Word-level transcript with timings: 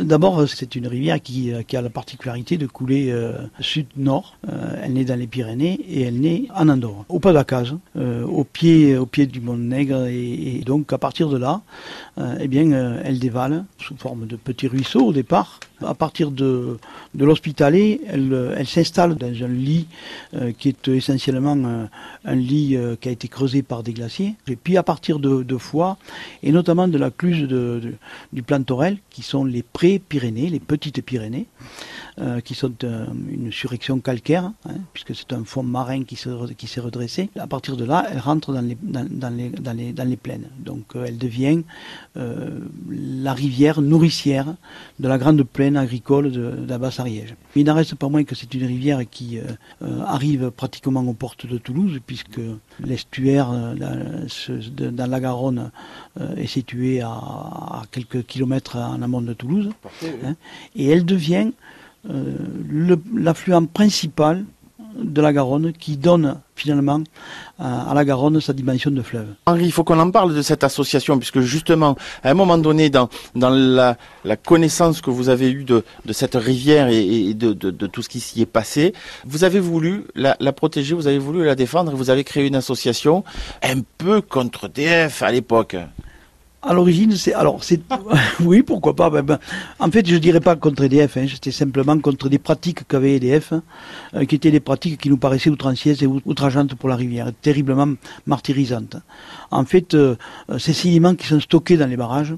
D'abord, 0.00 0.48
c'est 0.48 0.74
une 0.76 0.86
rivière 0.86 1.20
qui, 1.22 1.52
qui, 1.66 1.76
a 1.76 1.82
la 1.82 1.90
particularité 1.90 2.58
de 2.58 2.66
couler 2.66 3.14
sud-nord. 3.60 4.36
elle 4.82 4.94
naît 4.94 5.04
dans 5.04 5.18
les 5.18 5.26
Pyrénées 5.26 5.80
et 5.88 6.02
elle 6.02 6.20
naît 6.20 6.48
en 6.54 6.68
Andorre, 6.68 7.04
au 7.08 7.18
pas 7.18 7.32
au 7.96 8.44
pied, 8.44 8.96
au 8.96 9.06
pied 9.06 9.26
du 9.26 9.40
Mont 9.40 9.56
Nègre. 9.56 10.06
Et, 10.06 10.62
donc, 10.64 10.92
à 10.92 10.98
partir 10.98 11.28
de 11.28 11.38
là, 11.38 11.62
eh 12.40 12.48
bien, 12.48 12.98
elle 13.04 13.18
dévale 13.18 13.64
sous 13.78 13.96
forme 13.96 14.26
de 14.26 14.36
petits 14.36 14.68
ruisseaux 14.68 15.06
au 15.06 15.12
départ. 15.12 15.60
À 15.84 15.94
partir 15.94 16.30
de, 16.30 16.78
de 17.14 17.24
l'hospitalet, 17.24 18.00
elle, 18.06 18.54
elle 18.56 18.66
s'installe 18.66 19.16
dans 19.16 19.26
un 19.26 19.48
lit 19.48 19.86
qui 20.58 20.68
est 20.68 20.88
essentiellement 20.88 21.88
un 22.24 22.34
lit 22.34 22.78
qui 23.00 23.08
a 23.08 23.12
été 23.12 23.28
creusé 23.28 23.62
par 23.62 23.82
des 23.82 23.92
glaciers. 23.92 24.34
Et 24.48 24.56
puis 24.56 24.76
à 24.76 24.82
partir 24.82 25.18
de, 25.18 25.42
de 25.42 25.56
et 26.42 26.52
notamment 26.52 26.88
de 26.88 26.98
la 26.98 27.10
cluse 27.10 27.48
de, 27.48 27.94
du 28.32 28.42
Plantorel, 28.42 28.98
qui 29.10 29.22
sont 29.22 29.44
les 29.44 29.62
pré-Pyrénées, 29.62 30.48
les 30.48 30.60
petites 30.60 31.02
Pyrénées, 31.02 31.46
euh, 32.18 32.40
qui 32.40 32.54
sont 32.54 32.72
euh, 32.84 33.04
une 33.28 33.52
surrection 33.52 33.98
calcaire, 34.00 34.52
hein, 34.68 34.74
puisque 34.92 35.14
c'est 35.14 35.32
un 35.32 35.44
fond 35.44 35.62
marin 35.62 36.04
qui 36.04 36.16
s'est 36.16 36.80
redressé. 36.80 37.30
À 37.38 37.46
partir 37.46 37.76
de 37.76 37.84
là, 37.84 38.06
elle 38.10 38.20
rentre 38.20 38.52
dans 38.52 38.62
les, 38.62 38.76
dans, 38.80 40.08
les, 40.08 40.16
plaines. 40.16 40.48
Donc 40.58 40.96
euh, 40.96 41.04
elle 41.06 41.18
devient 41.18 41.62
la 42.14 43.32
rivière 43.34 43.82
nourricière 43.82 44.54
de 44.98 45.08
la 45.08 45.18
grande 45.18 45.42
plaine 45.42 45.65
agricole 45.74 46.30
de, 46.30 46.50
de 46.50 46.66
la 46.68 46.78
Basse-Ariège. 46.78 47.34
Il 47.56 47.64
n'en 47.64 47.74
reste 47.74 47.94
pas 47.96 48.08
moins 48.08 48.24
que 48.24 48.34
c'est 48.34 48.54
une 48.54 48.64
rivière 48.64 49.00
qui 49.10 49.38
arrive 50.04 50.50
pratiquement 50.50 51.00
aux 51.02 51.12
portes 51.12 51.46
de 51.46 51.58
Toulouse, 51.58 51.98
puisque 52.06 52.40
l'estuaire 52.80 53.50
dans 53.50 55.10
la 55.10 55.20
Garonne 55.20 55.70
est 56.36 56.46
situé 56.46 57.00
à, 57.00 57.08
à, 57.08 57.82
quelques 57.90 58.24
kilomètres 58.24 58.76
en 58.76 59.02
amont 59.02 59.22
de 59.22 59.32
Toulouse. 59.32 59.70
Hein, 60.24 60.36
et 60.74 60.88
elle 60.88 61.04
devient 61.04 61.50
euh, 62.08 62.36
l'affluent 63.14 63.66
principal 63.66 64.44
de 64.98 65.20
la 65.20 65.32
Garonne 65.32 65.72
qui 65.72 65.96
donne 65.96 66.38
finalement 66.54 67.02
à 67.58 67.92
la 67.94 68.04
Garonne 68.04 68.40
sa 68.40 68.52
dimension 68.52 68.90
de 68.90 69.02
fleuve. 69.02 69.26
Henri, 69.46 69.66
il 69.66 69.72
faut 69.72 69.84
qu'on 69.84 69.98
en 69.98 70.10
parle 70.10 70.34
de 70.34 70.42
cette 70.42 70.64
association, 70.64 71.18
puisque 71.18 71.40
justement, 71.40 71.96
à 72.22 72.30
un 72.30 72.34
moment 72.34 72.58
donné, 72.58 72.90
dans, 72.90 73.08
la, 73.34 73.96
connaissance 74.44 75.00
que 75.00 75.10
vous 75.10 75.28
avez 75.28 75.50
eue 75.50 75.64
de, 75.64 75.84
cette 76.10 76.34
rivière 76.34 76.88
et, 76.88 77.34
de, 77.34 77.52
de, 77.52 77.86
tout 77.86 78.02
ce 78.02 78.08
qui 78.08 78.20
s'y 78.20 78.40
est 78.40 78.46
passé, 78.46 78.94
vous 79.24 79.44
avez 79.44 79.60
voulu 79.60 80.04
la, 80.14 80.36
la, 80.40 80.52
protéger, 80.52 80.94
vous 80.94 81.06
avez 81.06 81.18
voulu 81.18 81.44
la 81.44 81.54
défendre, 81.54 81.92
vous 81.92 82.10
avez 82.10 82.24
créé 82.24 82.46
une 82.46 82.56
association 82.56 83.24
un 83.62 83.80
peu 83.98 84.20
contre 84.20 84.68
DF 84.68 85.22
à 85.22 85.30
l'époque. 85.30 85.76
À 86.68 86.74
l'origine, 86.74 87.14
c'est 87.16 87.32
alors 87.32 87.62
c'est 87.62 87.80
oui 88.40 88.62
pourquoi 88.62 88.96
pas. 88.96 89.08
Ben, 89.08 89.22
ben, 89.22 89.38
en 89.78 89.88
fait, 89.88 90.04
je 90.04 90.16
dirais 90.16 90.40
pas 90.40 90.56
contre 90.56 90.82
EDF. 90.82 91.16
Hein, 91.16 91.26
C'était 91.32 91.52
simplement 91.52 91.96
contre 92.00 92.28
des 92.28 92.38
pratiques 92.38 92.88
qu'avait 92.88 93.14
EDF, 93.14 93.52
hein, 93.52 93.62
euh, 94.14 94.24
qui 94.24 94.34
étaient 94.34 94.50
des 94.50 94.58
pratiques 94.58 95.00
qui 95.00 95.08
nous 95.08 95.16
paraissaient 95.16 95.50
outrancières 95.50 96.02
et 96.02 96.06
outrageantes 96.06 96.74
pour 96.74 96.88
la 96.88 96.96
rivière, 96.96 97.30
terriblement 97.40 97.94
martyrisantes. 98.26 98.96
En 99.52 99.64
fait, 99.64 99.94
euh, 99.94 100.16
ces 100.58 100.72
sédiments 100.72 101.14
qui 101.14 101.28
sont 101.28 101.38
stockés 101.38 101.76
dans 101.76 101.86
les 101.86 101.96
barrages, 101.96 102.32
euh, 102.32 102.36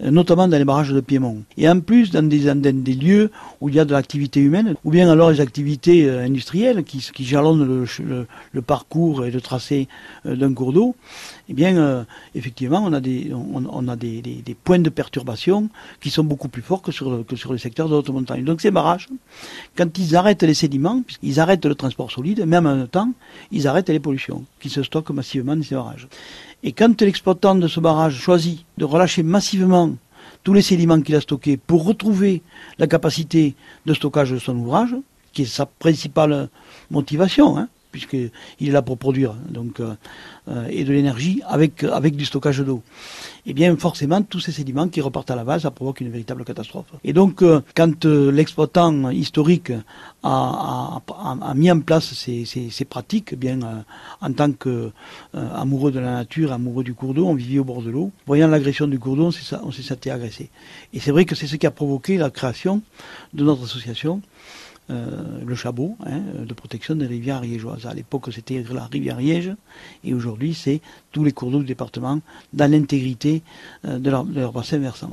notamment 0.00 0.48
dans 0.48 0.58
les 0.58 0.64
barrages 0.64 0.92
de 0.92 1.00
Piémont. 1.00 1.42
Et 1.56 1.68
en 1.68 1.80
plus, 1.80 2.10
dans 2.10 2.26
des, 2.26 2.94
lieux 2.94 3.30
où 3.60 3.68
il 3.68 3.74
y 3.74 3.80
a 3.80 3.84
de 3.84 3.92
l'activité 3.92 4.40
humaine, 4.40 4.74
ou 4.84 4.90
bien 4.90 5.10
alors 5.10 5.30
les 5.30 5.40
activités 5.40 6.06
euh, 6.06 6.24
industrielles 6.24 6.84
qui, 6.84 7.00
jalonnent 7.24 7.86
le, 8.52 8.62
parcours 8.62 9.24
et 9.24 9.30
le 9.30 9.40
tracé 9.40 9.88
euh, 10.26 10.36
d'un 10.36 10.52
cours 10.52 10.72
d'eau, 10.72 10.96
eh 11.48 11.54
bien, 11.54 12.04
effectivement, 12.34 12.82
on 12.84 12.92
a, 12.92 13.00
des, 13.96 14.56
points 14.64 14.80
de 14.80 14.90
perturbation 14.90 15.68
qui 16.00 16.10
sont 16.10 16.24
beaucoup 16.24 16.48
plus 16.48 16.62
forts 16.62 16.82
que 16.82 16.90
sur, 16.90 17.24
les 17.52 17.58
secteurs 17.58 17.88
de 17.88 17.94
haute 17.94 18.08
montagne. 18.08 18.44
Donc 18.44 18.60
ces 18.60 18.72
barrages, 18.72 19.08
quand 19.76 19.96
ils 19.98 20.16
arrêtent 20.16 20.42
les 20.42 20.54
sédiments, 20.54 21.02
ils 21.22 21.38
arrêtent 21.38 21.64
le 21.64 21.74
transport 21.74 22.10
solide, 22.10 22.44
mais 22.46 22.56
en 22.56 22.62
même 22.62 22.88
temps, 22.88 23.12
ils 23.52 23.68
arrêtent 23.68 23.90
les 23.90 24.00
pollutions 24.00 24.44
qui 24.60 24.68
se 24.68 24.82
stockent 24.82 25.10
massivement 25.10 25.54
dans 25.56 25.62
ces 25.62 25.76
barrages. 25.76 26.08
Et 26.64 26.72
quand 26.72 27.00
l'exploitant 27.00 27.54
de 27.54 27.68
ce 27.68 27.78
barrage 27.78 28.16
choisit 28.16 28.65
de 28.78 28.84
relâcher 28.84 29.22
massivement 29.22 29.94
tous 30.44 30.52
les 30.52 30.62
sédiments 30.62 31.00
qu'il 31.00 31.14
a 31.14 31.20
stockés 31.20 31.56
pour 31.56 31.84
retrouver 31.84 32.42
la 32.78 32.86
capacité 32.86 33.54
de 33.84 33.94
stockage 33.94 34.30
de 34.30 34.38
son 34.38 34.56
ouvrage, 34.56 34.94
qui 35.32 35.42
est 35.42 35.46
sa 35.46 35.66
principale 35.66 36.48
motivation, 36.90 37.58
hein, 37.58 37.68
puisqu'il 37.96 38.30
est 38.68 38.70
là 38.70 38.82
pour 38.82 38.98
produire 38.98 39.32
donc, 39.48 39.80
euh, 39.80 39.94
euh, 40.48 40.66
et 40.68 40.84
de 40.84 40.92
l'énergie 40.92 41.40
avec, 41.46 41.82
avec 41.82 42.14
du 42.14 42.26
stockage 42.26 42.60
d'eau. 42.60 42.82
Et 43.46 43.50
eh 43.50 43.54
bien 43.54 43.74
forcément, 43.76 44.20
tous 44.22 44.40
ces 44.40 44.52
sédiments 44.52 44.88
qui 44.88 45.00
repartent 45.00 45.30
à 45.30 45.36
la 45.36 45.44
base, 45.44 45.62
ça 45.62 45.70
provoque 45.70 46.00
une 46.02 46.10
véritable 46.10 46.44
catastrophe. 46.44 46.86
Et 47.04 47.14
donc, 47.14 47.42
euh, 47.42 47.62
quand 47.74 48.04
l'exploitant 48.04 49.08
historique 49.10 49.72
a, 50.22 51.00
mis 51.54 51.70
en 51.70 51.80
place 51.80 52.12
ces, 52.12 52.84
pratiques, 52.88 53.34
eh 53.40 53.54
en 54.20 54.32
tant 54.32 54.52
que 54.52 54.90
amoureux 55.32 55.92
de 55.92 56.00
la 56.00 56.12
nature, 56.12 56.52
amoureux 56.52 56.84
du 56.84 56.92
cours 56.92 57.14
d'eau, 57.14 57.26
on 57.26 57.34
vivait 57.34 57.60
au 57.60 57.64
bord 57.64 57.82
de 57.82 57.90
l'eau. 57.90 58.10
Voyant 58.26 58.48
l'agression 58.48 58.88
du 58.88 58.98
cours 58.98 59.16
d'eau, 59.16 59.30
on 59.62 59.72
s'est 59.72 59.82
senti 59.82 60.10
agressé. 60.10 60.50
Et 60.92 61.00
c'est 61.00 61.12
vrai 61.12 61.24
que 61.24 61.34
c'est 61.34 61.46
ce 61.46 61.56
qui 61.56 61.66
a 61.66 61.70
provoqué 61.70 62.18
la 62.18 62.30
création 62.30 62.82
de 63.32 63.44
notre 63.44 63.64
association 63.64 64.20
euh, 64.88 65.40
le 65.44 65.54
Chabot, 65.54 65.96
hein, 66.06 66.20
de 66.46 66.54
protection 66.54 66.94
des 66.94 67.06
rivières 67.06 67.36
ariégeoises. 67.36 67.86
À 67.86 67.94
l'époque, 67.94 68.28
c'était 68.32 68.64
la 68.72 68.86
rivière 68.86 69.16
Riège, 69.16 69.52
et 70.04 70.14
aujourd'hui, 70.14 70.54
c'est 70.54 70.80
tous 71.12 71.24
les 71.24 71.32
cours 71.32 71.50
d'eau 71.50 71.60
du 71.60 71.66
département 71.66 72.20
dans 72.52 72.70
l'intégrité 72.70 73.42
euh, 73.84 73.98
de 73.98 74.10
leur 74.10 74.52
bassin 74.52 74.78
versant. 74.78 75.04